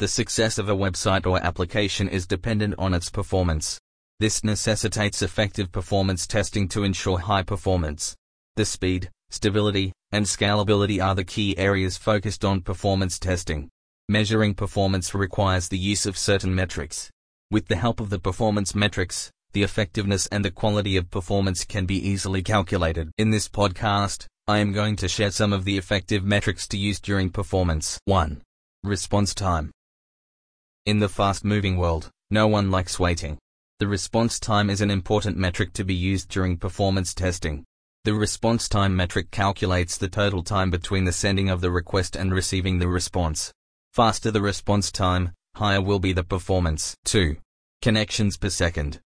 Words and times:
The 0.00 0.08
success 0.08 0.58
of 0.58 0.68
a 0.68 0.74
website 0.74 1.24
or 1.24 1.40
application 1.40 2.08
is 2.08 2.26
dependent 2.26 2.74
on 2.78 2.94
its 2.94 3.10
performance. 3.10 3.78
This 4.18 4.42
necessitates 4.42 5.22
effective 5.22 5.70
performance 5.70 6.26
testing 6.26 6.66
to 6.70 6.82
ensure 6.82 7.20
high 7.20 7.44
performance. 7.44 8.16
The 8.56 8.64
speed, 8.64 9.08
stability, 9.30 9.92
and 10.10 10.26
scalability 10.26 11.00
are 11.00 11.14
the 11.14 11.22
key 11.22 11.56
areas 11.56 11.96
focused 11.96 12.44
on 12.44 12.62
performance 12.62 13.20
testing. 13.20 13.68
Measuring 14.08 14.54
performance 14.54 15.14
requires 15.14 15.68
the 15.68 15.78
use 15.78 16.06
of 16.06 16.18
certain 16.18 16.52
metrics. 16.52 17.08
With 17.52 17.68
the 17.68 17.76
help 17.76 18.00
of 18.00 18.10
the 18.10 18.18
performance 18.18 18.74
metrics, 18.74 19.30
the 19.52 19.62
effectiveness 19.62 20.26
and 20.26 20.44
the 20.44 20.50
quality 20.50 20.96
of 20.96 21.08
performance 21.08 21.64
can 21.64 21.86
be 21.86 22.08
easily 22.08 22.42
calculated. 22.42 23.12
In 23.16 23.30
this 23.30 23.48
podcast, 23.48 24.26
I 24.48 24.58
am 24.58 24.72
going 24.72 24.96
to 24.96 25.08
share 25.08 25.30
some 25.30 25.52
of 25.52 25.64
the 25.64 25.78
effective 25.78 26.24
metrics 26.24 26.66
to 26.68 26.76
use 26.76 26.98
during 26.98 27.30
performance. 27.30 28.00
1. 28.06 28.42
Response 28.82 29.34
time. 29.34 29.70
In 30.86 30.98
the 30.98 31.08
fast-moving 31.08 31.78
world, 31.78 32.10
no 32.30 32.46
one 32.46 32.70
likes 32.70 33.00
waiting. 33.00 33.38
The 33.78 33.86
response 33.86 34.38
time 34.38 34.68
is 34.68 34.82
an 34.82 34.90
important 34.90 35.38
metric 35.38 35.72
to 35.74 35.84
be 35.84 35.94
used 35.94 36.28
during 36.28 36.58
performance 36.58 37.14
testing. 37.14 37.64
The 38.04 38.12
response 38.12 38.68
time 38.68 38.94
metric 38.94 39.30
calculates 39.30 39.96
the 39.96 40.10
total 40.10 40.42
time 40.42 40.70
between 40.70 41.06
the 41.06 41.12
sending 41.12 41.48
of 41.48 41.62
the 41.62 41.70
request 41.70 42.16
and 42.16 42.34
receiving 42.34 42.80
the 42.80 42.88
response. 42.88 43.50
Faster 43.94 44.30
the 44.30 44.42
response 44.42 44.92
time, 44.92 45.32
higher 45.54 45.80
will 45.80 46.00
be 46.00 46.12
the 46.12 46.22
performance. 46.22 46.94
2. 47.06 47.38
Connections 47.80 48.36
per 48.36 48.50
second. 48.50 49.00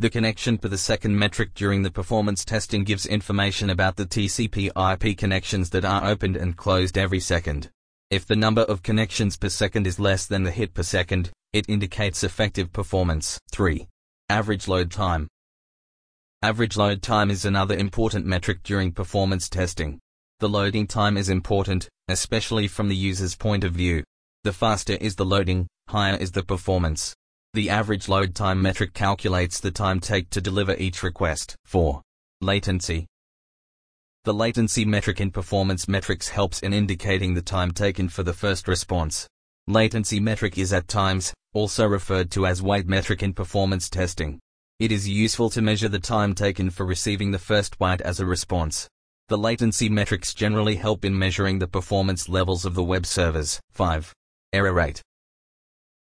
The 0.00 0.10
connection 0.10 0.58
per 0.58 0.66
the 0.66 0.78
second 0.78 1.16
metric 1.16 1.54
during 1.54 1.82
the 1.82 1.92
performance 1.92 2.44
testing 2.44 2.82
gives 2.82 3.06
information 3.06 3.70
about 3.70 3.94
the 3.94 4.04
TCP 4.04 4.72
IP 4.74 5.16
connections 5.16 5.70
that 5.70 5.84
are 5.84 6.04
opened 6.04 6.36
and 6.36 6.56
closed 6.56 6.98
every 6.98 7.20
second. 7.20 7.70
If 8.08 8.24
the 8.24 8.36
number 8.36 8.62
of 8.62 8.84
connections 8.84 9.36
per 9.36 9.48
second 9.48 9.84
is 9.84 9.98
less 9.98 10.26
than 10.26 10.44
the 10.44 10.52
hit 10.52 10.74
per 10.74 10.84
second, 10.84 11.32
it 11.52 11.68
indicates 11.68 12.22
effective 12.22 12.72
performance. 12.72 13.40
3. 13.50 13.88
Average 14.28 14.68
load 14.68 14.92
time. 14.92 15.26
Average 16.40 16.76
load 16.76 17.02
time 17.02 17.32
is 17.32 17.44
another 17.44 17.76
important 17.76 18.24
metric 18.24 18.62
during 18.62 18.92
performance 18.92 19.48
testing. 19.48 19.98
The 20.38 20.48
loading 20.48 20.86
time 20.86 21.16
is 21.16 21.28
important, 21.28 21.88
especially 22.06 22.68
from 22.68 22.88
the 22.88 22.94
user's 22.94 23.34
point 23.34 23.64
of 23.64 23.72
view. 23.72 24.04
The 24.44 24.52
faster 24.52 24.94
is 25.00 25.16
the 25.16 25.24
loading, 25.24 25.66
higher 25.88 26.16
is 26.16 26.30
the 26.30 26.44
performance. 26.44 27.12
The 27.54 27.70
average 27.70 28.08
load 28.08 28.36
time 28.36 28.62
metric 28.62 28.94
calculates 28.94 29.58
the 29.58 29.72
time 29.72 29.98
take 29.98 30.30
to 30.30 30.40
deliver 30.40 30.76
each 30.76 31.02
request. 31.02 31.56
4. 31.64 32.02
Latency. 32.40 33.06
The 34.26 34.34
latency 34.34 34.84
metric 34.84 35.20
in 35.20 35.30
performance 35.30 35.86
metrics 35.86 36.30
helps 36.30 36.58
in 36.58 36.72
indicating 36.72 37.34
the 37.34 37.42
time 37.42 37.70
taken 37.70 38.08
for 38.08 38.24
the 38.24 38.32
first 38.32 38.66
response. 38.66 39.28
Latency 39.68 40.18
metric 40.18 40.58
is 40.58 40.72
at 40.72 40.88
times 40.88 41.32
also 41.54 41.86
referred 41.86 42.32
to 42.32 42.44
as 42.44 42.60
wait 42.60 42.88
metric 42.88 43.22
in 43.22 43.32
performance 43.32 43.88
testing. 43.88 44.40
It 44.80 44.90
is 44.90 45.08
useful 45.08 45.48
to 45.50 45.62
measure 45.62 45.88
the 45.88 46.00
time 46.00 46.34
taken 46.34 46.70
for 46.70 46.84
receiving 46.84 47.30
the 47.30 47.38
first 47.38 47.78
byte 47.78 48.00
as 48.00 48.18
a 48.18 48.26
response. 48.26 48.88
The 49.28 49.38
latency 49.38 49.88
metrics 49.88 50.34
generally 50.34 50.74
help 50.74 51.04
in 51.04 51.16
measuring 51.16 51.60
the 51.60 51.68
performance 51.68 52.28
levels 52.28 52.64
of 52.64 52.74
the 52.74 52.82
web 52.82 53.06
servers. 53.06 53.60
5. 53.74 54.12
Error 54.52 54.72
rate. 54.72 55.02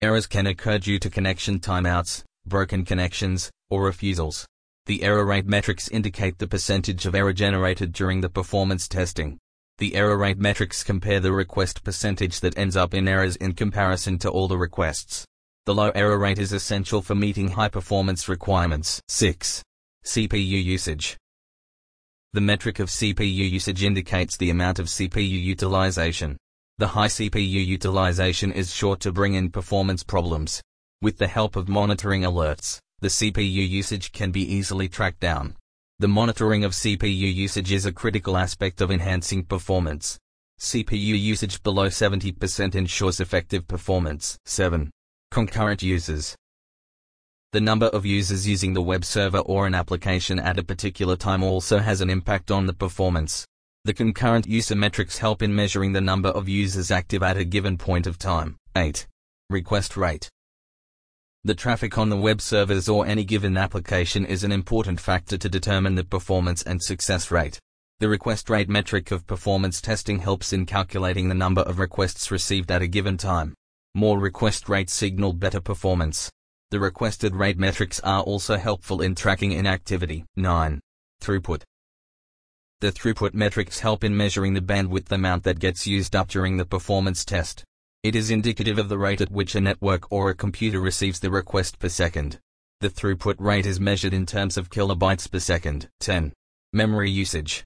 Errors 0.02 0.26
can 0.26 0.48
occur 0.48 0.78
due 0.78 0.98
to 0.98 1.10
connection 1.10 1.60
timeouts, 1.60 2.24
broken 2.44 2.84
connections, 2.84 3.52
or 3.70 3.84
refusals. 3.84 4.48
The 4.86 5.02
error 5.02 5.24
rate 5.24 5.46
metrics 5.46 5.88
indicate 5.88 6.38
the 6.38 6.46
percentage 6.46 7.06
of 7.06 7.14
error 7.14 7.32
generated 7.32 7.92
during 7.92 8.20
the 8.20 8.30
performance 8.30 8.88
testing. 8.88 9.38
The 9.78 9.94
error 9.94 10.18
rate 10.18 10.38
metrics 10.38 10.82
compare 10.82 11.20
the 11.20 11.32
request 11.32 11.82
percentage 11.84 12.40
that 12.40 12.58
ends 12.58 12.76
up 12.76 12.92
in 12.92 13.08
errors 13.08 13.36
in 13.36 13.54
comparison 13.54 14.18
to 14.18 14.30
all 14.30 14.48
the 14.48 14.58
requests. 14.58 15.24
The 15.66 15.74
low 15.74 15.90
error 15.94 16.18
rate 16.18 16.38
is 16.38 16.52
essential 16.52 17.02
for 17.02 17.14
meeting 17.14 17.48
high 17.48 17.68
performance 17.68 18.28
requirements. 18.28 19.00
6. 19.08 19.62
CPU 20.04 20.64
usage. 20.64 21.16
The 22.32 22.40
metric 22.40 22.78
of 22.78 22.88
CPU 22.88 23.50
usage 23.50 23.82
indicates 23.82 24.36
the 24.36 24.50
amount 24.50 24.78
of 24.78 24.86
CPU 24.86 25.28
utilization. 25.28 26.36
The 26.78 26.88
high 26.88 27.08
CPU 27.08 27.66
utilization 27.66 28.52
is 28.52 28.74
sure 28.74 28.96
to 28.96 29.12
bring 29.12 29.34
in 29.34 29.50
performance 29.50 30.02
problems. 30.02 30.62
With 31.02 31.18
the 31.18 31.26
help 31.26 31.56
of 31.56 31.68
monitoring 31.68 32.22
alerts, 32.22 32.78
the 33.00 33.08
CPU 33.08 33.68
usage 33.68 34.12
can 34.12 34.30
be 34.30 34.42
easily 34.42 34.88
tracked 34.88 35.20
down. 35.20 35.56
The 35.98 36.08
monitoring 36.08 36.64
of 36.64 36.72
CPU 36.72 37.34
usage 37.34 37.72
is 37.72 37.86
a 37.86 37.92
critical 37.92 38.36
aspect 38.36 38.80
of 38.80 38.90
enhancing 38.90 39.44
performance. 39.44 40.18
CPU 40.58 41.18
usage 41.18 41.62
below 41.62 41.88
70% 41.88 42.74
ensures 42.74 43.20
effective 43.20 43.66
performance. 43.66 44.38
7. 44.44 44.90
Concurrent 45.30 45.82
users. 45.82 46.36
The 47.52 47.60
number 47.60 47.86
of 47.86 48.04
users 48.06 48.46
using 48.46 48.74
the 48.74 48.82
web 48.82 49.04
server 49.04 49.38
or 49.38 49.66
an 49.66 49.74
application 49.74 50.38
at 50.38 50.58
a 50.58 50.62
particular 50.62 51.16
time 51.16 51.42
also 51.42 51.78
has 51.78 52.00
an 52.00 52.10
impact 52.10 52.50
on 52.50 52.66
the 52.66 52.74
performance. 52.74 53.46
The 53.84 53.94
concurrent 53.94 54.46
user 54.46 54.76
metrics 54.76 55.18
help 55.18 55.42
in 55.42 55.54
measuring 55.54 55.92
the 55.92 56.00
number 56.02 56.28
of 56.28 56.48
users 56.48 56.90
active 56.90 57.22
at 57.22 57.38
a 57.38 57.44
given 57.44 57.78
point 57.78 58.06
of 58.06 58.18
time. 58.18 58.56
8. 58.76 59.06
Request 59.48 59.96
rate. 59.96 60.28
The 61.42 61.54
traffic 61.54 61.96
on 61.96 62.10
the 62.10 62.18
web 62.18 62.42
servers 62.42 62.86
or 62.86 63.06
any 63.06 63.24
given 63.24 63.56
application 63.56 64.26
is 64.26 64.44
an 64.44 64.52
important 64.52 65.00
factor 65.00 65.38
to 65.38 65.48
determine 65.48 65.94
the 65.94 66.04
performance 66.04 66.62
and 66.62 66.82
success 66.82 67.30
rate. 67.30 67.58
The 67.98 68.10
request 68.10 68.50
rate 68.50 68.68
metric 68.68 69.10
of 69.10 69.26
performance 69.26 69.80
testing 69.80 70.18
helps 70.18 70.52
in 70.52 70.66
calculating 70.66 71.28
the 71.28 71.34
number 71.34 71.62
of 71.62 71.78
requests 71.78 72.30
received 72.30 72.70
at 72.70 72.82
a 72.82 72.86
given 72.86 73.16
time. 73.16 73.54
More 73.94 74.18
request 74.18 74.68
rates 74.68 74.92
signal 74.92 75.32
better 75.32 75.62
performance. 75.62 76.30
The 76.70 76.78
requested 76.78 77.34
rate 77.34 77.58
metrics 77.58 78.00
are 78.00 78.22
also 78.22 78.58
helpful 78.58 79.00
in 79.00 79.14
tracking 79.14 79.52
inactivity. 79.52 80.26
9. 80.36 80.78
Throughput. 81.22 81.62
The 82.80 82.92
throughput 82.92 83.32
metrics 83.32 83.80
help 83.80 84.04
in 84.04 84.14
measuring 84.14 84.52
the 84.52 84.60
bandwidth 84.60 85.10
amount 85.10 85.44
that 85.44 85.58
gets 85.58 85.86
used 85.86 86.14
up 86.14 86.28
during 86.28 86.58
the 86.58 86.66
performance 86.66 87.24
test. 87.24 87.64
It 88.02 88.16
is 88.16 88.30
indicative 88.30 88.78
of 88.78 88.88
the 88.88 88.96
rate 88.96 89.20
at 89.20 89.30
which 89.30 89.54
a 89.54 89.60
network 89.60 90.10
or 90.10 90.30
a 90.30 90.34
computer 90.34 90.80
receives 90.80 91.20
the 91.20 91.30
request 91.30 91.78
per 91.78 91.90
second. 91.90 92.38
The 92.80 92.88
throughput 92.88 93.34
rate 93.38 93.66
is 93.66 93.78
measured 93.78 94.14
in 94.14 94.24
terms 94.24 94.56
of 94.56 94.70
kilobytes 94.70 95.30
per 95.30 95.38
second. 95.38 95.90
10. 96.00 96.32
Memory 96.72 97.10
usage. 97.10 97.62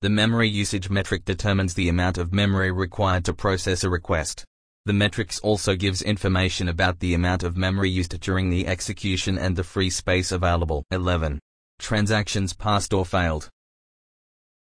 The 0.00 0.10
memory 0.10 0.48
usage 0.48 0.90
metric 0.90 1.24
determines 1.24 1.74
the 1.74 1.88
amount 1.88 2.18
of 2.18 2.32
memory 2.32 2.72
required 2.72 3.24
to 3.26 3.32
process 3.32 3.84
a 3.84 3.90
request. 3.90 4.44
The 4.86 4.92
metrics 4.92 5.38
also 5.38 5.76
gives 5.76 6.02
information 6.02 6.68
about 6.68 6.98
the 6.98 7.14
amount 7.14 7.44
of 7.44 7.56
memory 7.56 7.90
used 7.90 8.18
during 8.20 8.50
the 8.50 8.66
execution 8.66 9.38
and 9.38 9.54
the 9.54 9.62
free 9.62 9.90
space 9.90 10.32
available. 10.32 10.84
11. 10.90 11.38
Transactions 11.78 12.54
passed 12.54 12.92
or 12.92 13.06
failed. 13.06 13.48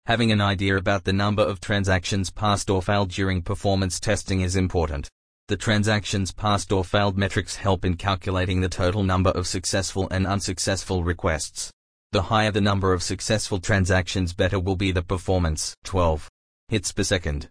Having 0.08 0.32
an 0.32 0.42
idea 0.42 0.78
about 0.78 1.04
the 1.04 1.14
number 1.14 1.44
of 1.44 1.60
transactions 1.60 2.32
passed 2.32 2.70
or 2.70 2.82
failed 2.82 3.12
during 3.12 3.44
performance 3.44 4.00
testing 4.00 4.42
is 4.42 4.56
important. 4.56 5.08
The 5.48 5.58
transactions 5.58 6.32
passed 6.32 6.72
or 6.72 6.84
failed 6.84 7.18
metrics 7.18 7.56
help 7.56 7.86
in 7.86 7.98
calculating 7.98 8.62
the 8.62 8.70
total 8.70 9.04
number 9.04 9.30
of 9.32 9.46
successful 9.46 10.08
and 10.10 10.26
unsuccessful 10.26 11.04
requests. 11.04 11.72
The 12.14 12.24
higher 12.24 12.52
the 12.52 12.62
number 12.62 12.94
of 12.94 13.04
successful 13.04 13.60
transactions 13.60 14.34
better 14.34 14.60
will 14.60 14.76
be 14.76 14.92
the 14.92 15.04
performance. 15.04 15.76
12. 15.84 16.30
Hits 16.70 16.92
per 16.92 17.04
second. 17.04 17.50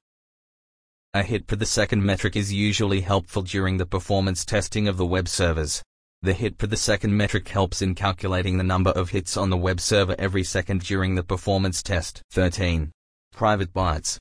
A 1.14 1.22
hit 1.22 1.46
per 1.46 1.56
the 1.56 1.66
second 1.66 2.04
metric 2.04 2.36
is 2.36 2.52
usually 2.52 3.00
helpful 3.00 3.42
during 3.42 3.76
the 3.76 3.86
performance 3.86 4.44
testing 4.44 4.88
of 4.88 4.96
the 4.96 5.06
web 5.06 5.28
servers. 5.28 5.82
The 6.22 6.34
hit 6.34 6.58
per 6.58 6.66
the 6.66 6.76
second 6.76 7.16
metric 7.16 7.48
helps 7.48 7.80
in 7.80 7.94
calculating 7.94 8.58
the 8.58 8.64
number 8.64 8.90
of 8.90 9.08
hits 9.08 9.38
on 9.38 9.48
the 9.48 9.56
web 9.56 9.80
server 9.80 10.14
every 10.18 10.44
second 10.44 10.82
during 10.82 11.14
the 11.14 11.22
performance 11.22 11.82
test. 11.82 12.20
13. 12.32 12.90
Private 13.32 13.72
bytes. 13.72 14.18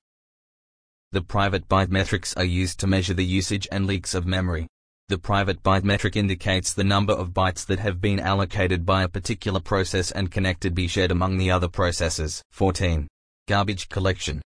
The 1.11 1.21
private 1.21 1.67
byte 1.67 1.89
metrics 1.89 2.33
are 2.37 2.45
used 2.45 2.79
to 2.79 2.87
measure 2.87 3.13
the 3.13 3.25
usage 3.25 3.67
and 3.69 3.85
leaks 3.85 4.13
of 4.13 4.25
memory. 4.25 4.67
The 5.09 5.17
private 5.17 5.61
byte 5.61 5.83
metric 5.83 6.15
indicates 6.15 6.71
the 6.71 6.85
number 6.85 7.11
of 7.11 7.31
bytes 7.31 7.65
that 7.65 7.79
have 7.79 7.99
been 7.99 8.21
allocated 8.21 8.85
by 8.85 9.03
a 9.03 9.09
particular 9.09 9.59
process 9.59 10.09
and 10.09 10.31
connected 10.31 10.73
be 10.73 10.87
shared 10.87 11.11
among 11.11 11.37
the 11.37 11.51
other 11.51 11.67
processes. 11.67 12.41
14. 12.51 13.09
Garbage 13.49 13.89
collection. 13.89 14.41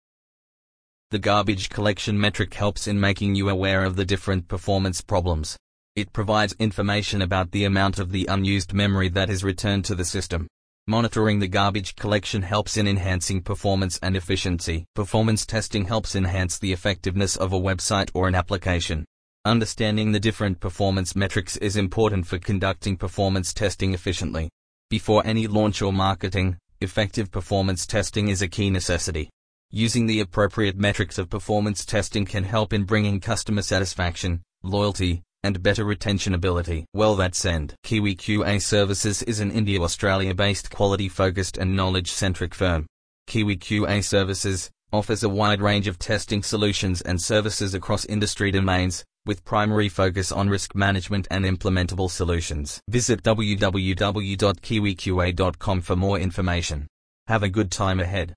The 1.12 1.20
garbage 1.20 1.70
collection 1.70 2.20
metric 2.20 2.56
helps 2.56 2.88
in 2.88 3.00
making 3.00 3.36
you 3.36 3.50
aware 3.50 3.84
of 3.84 3.96
the 3.96 4.06
different 4.06 4.48
performance 4.48 5.02
problems. 5.02 5.56
It 5.96 6.12
provides 6.12 6.56
information 6.58 7.22
about 7.22 7.52
the 7.52 7.66
amount 7.66 8.00
of 8.00 8.12
the 8.12 8.26
unused 8.26 8.74
memory 8.74 9.10
that 9.10 9.30
is 9.30 9.44
returned 9.44 9.86
to 9.86 9.94
the 9.94 10.04
system. 10.04 10.48
Monitoring 10.88 11.38
the 11.38 11.48
garbage 11.48 11.96
collection 11.96 12.42
helps 12.42 12.78
in 12.78 12.88
enhancing 12.88 13.44
performance 13.44 14.00
and 14.02 14.18
efficiency. 14.18 14.86
Performance 14.96 15.46
testing 15.46 15.86
helps 15.86 16.16
enhance 16.16 16.58
the 16.58 16.74
effectiveness 16.74 17.36
of 17.36 17.54
a 17.54 17.60
website 17.60 18.10
or 18.16 18.28
an 18.28 18.34
application. 18.34 19.06
Understanding 19.46 20.12
the 20.12 20.20
different 20.20 20.60
performance 20.60 21.16
metrics 21.16 21.58
is 21.58 21.76
important 21.76 22.26
for 22.26 22.40
conducting 22.40 22.98
performance 22.98 23.54
testing 23.54 23.94
efficiently. 23.94 24.50
Before 24.90 25.22
any 25.28 25.46
launch 25.46 25.84
or 25.84 25.94
marketing, 25.94 26.58
effective 26.82 27.30
performance 27.30 27.86
testing 27.86 28.30
is 28.30 28.42
a 28.42 28.48
key 28.48 28.72
necessity. 28.72 29.30
Using 29.70 30.08
the 30.08 30.22
appropriate 30.22 30.76
metrics 30.76 31.20
of 31.20 31.30
performance 31.30 31.86
testing 31.86 32.26
can 32.26 32.46
help 32.46 32.74
in 32.74 32.84
bringing 32.84 33.20
customer 33.20 33.62
satisfaction, 33.62 34.42
loyalty, 34.64 35.22
and 35.44 35.62
better 35.62 35.84
retention 35.84 36.34
ability. 36.34 36.86
Well 36.94 37.16
that's 37.16 37.46
end. 37.46 37.76
Kiwi 37.84 38.16
QA 38.16 38.62
Services 38.62 39.22
is 39.24 39.40
an 39.40 39.52
India-Australia 39.52 40.34
based 40.34 40.72
quality 40.72 41.10
focused 41.10 41.58
and 41.58 41.76
knowledge 41.76 42.12
centric 42.12 42.56
firm. 42.56 42.86
Kiwi 43.28 43.58
QA 43.58 44.04
Services 44.04 44.72
offers 44.94 45.24
a 45.24 45.30
wide 45.30 45.62
range 45.62 45.88
of 45.88 46.00
testing 46.00 46.44
solutions 46.44 47.02
and 47.02 47.22
services 47.22 47.74
across 47.74 48.06
industry 48.06 48.52
domains, 48.52 49.04
with 49.26 49.44
primary 49.44 49.90
focus 49.90 50.32
on 50.32 50.48
risk 50.50 50.76
management 50.76 51.28
and 51.32 51.44
implementable 51.46 52.12
solutions. 52.12 52.80
Visit 52.90 53.24
www.kiwiqa.com 53.24 55.82
for 55.82 55.96
more 55.96 56.20
information. 56.20 56.88
Have 57.28 57.44
a 57.44 57.50
good 57.50 57.72
time 57.72 58.00
ahead. 58.00 58.32